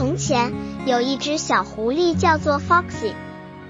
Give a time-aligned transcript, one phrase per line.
[0.00, 0.54] 从前
[0.86, 3.12] 有一只小狐狸，叫做 Foxy。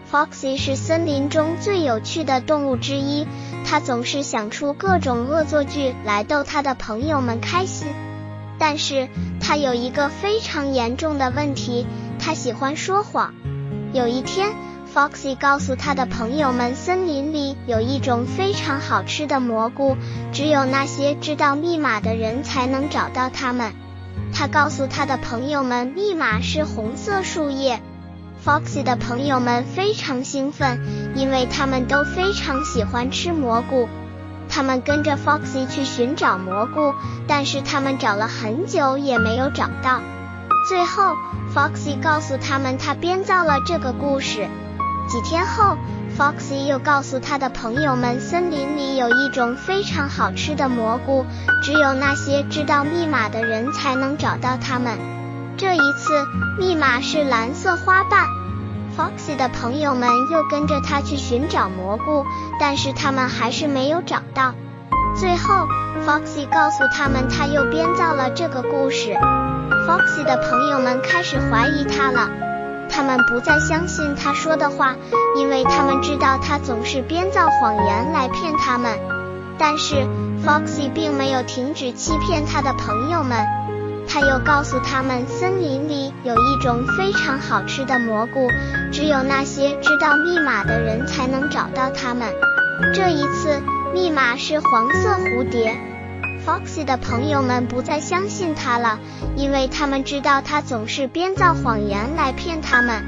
[0.09, 3.27] Foxy 是森林中最有趣的动物之一，
[3.67, 7.89] 它总是想出各种恶作剧来逗它的朋友们开心。
[8.61, 9.09] 但是
[9.41, 11.85] 它有一个非常严重的问题，
[12.21, 13.35] 它喜欢说谎。
[13.93, 14.53] 有一天
[14.95, 19.97] ，Foxy 告诉他的朋友们，森林里有一种非常好吃的蘑菇，
[20.33, 23.73] 只有那些知道密码的人才能找到它们。
[24.41, 27.83] 他告诉他的朋友们，密码是红色树叶。
[28.43, 30.81] Foxy 的朋友们非常兴奋，
[31.15, 33.87] 因为他们都非常喜欢吃蘑菇。
[34.49, 36.95] 他们跟着 Foxy 去寻找蘑菇，
[37.29, 40.01] 但是他们找了很久也没有找到。
[40.67, 41.13] 最后
[41.55, 44.49] ，Foxy 告诉他们，他编造了这个故事。
[45.07, 45.77] 几天后。
[46.19, 51.25] Foxy 又告诉他的朋友们，森林里有一种非常好吃的蘑菇，
[51.63, 54.99] 只有那些知道密码的人才能找到它们。
[55.57, 56.27] 这一次，
[56.59, 58.27] 密码是蓝色花瓣。
[58.97, 62.25] Foxy 的朋友们又跟着他去寻找蘑菇，
[62.59, 64.55] 但是他们还是没有找到。
[65.15, 65.67] 最后
[66.07, 69.15] ，Foxy 告诉他们，他又编造了这个故事。
[69.87, 72.29] Foxy 的朋友们开始怀疑他了。
[72.93, 74.97] 他们不再相信他说的话，
[75.37, 78.99] 因为他们知道他总是编造谎言来骗他们。
[79.59, 80.07] 但是
[80.45, 83.47] Foxy 并没有停止欺骗他的朋友们，
[84.09, 88.49] 他又告诉他们，森林里有一种非常好吃的蘑菇，
[88.91, 92.29] 只有那些知道密码的人才能找到它们。
[92.95, 93.61] 这一次，
[93.93, 95.90] 密码是黄色蝴蝶。
[96.51, 98.99] Foxy 的朋友们不再相信他了，
[99.37, 103.05] 因为他们知道他总是编造谎言来骗他们。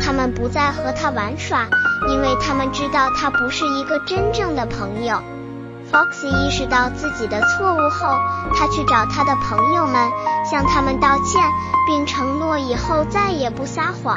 [0.00, 1.66] 他们不再和他玩耍，
[2.08, 5.20] 因为他们知道他不是一个真正的朋友。
[5.90, 8.20] Foxy 意识到自己的错误后，
[8.54, 10.08] 他去找他的朋友们，
[10.48, 11.42] 向他们道歉，
[11.88, 14.16] 并承诺以后再也不撒谎。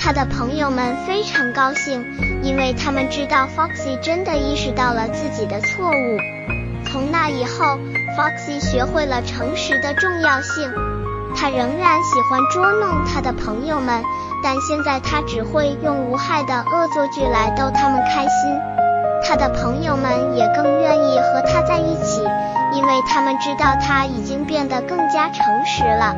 [0.00, 2.04] 他的朋友们非常高兴，
[2.42, 6.61] 因为他们知道 Foxy 真的意识到了自己的错误。
[6.92, 7.78] 从那以后
[8.14, 10.70] ，Foxy 学会了诚实的重要性。
[11.34, 14.04] 他仍然喜欢捉弄他的朋友们，
[14.44, 18.60] 但现在他只会用无害的恶作剧来逗他们开心。
[19.24, 22.20] 他的朋友们也更愿意和他在一起，
[22.74, 26.14] 因为他们知道他已经变得更加诚实了。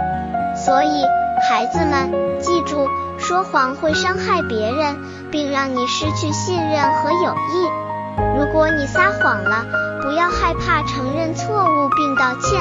[0.57, 1.05] 所以，
[1.49, 2.11] 孩子们，
[2.41, 2.89] 记住，
[3.21, 4.97] 说谎会伤害别人，
[5.31, 7.94] 并让你失去信任和友谊。
[8.37, 9.65] 如果你撒谎了，
[10.03, 12.61] 不要害怕承认错误并道歉，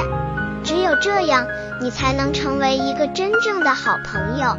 [0.64, 1.46] 只有这样，
[1.80, 4.56] 你才能成为一个真正的好朋友。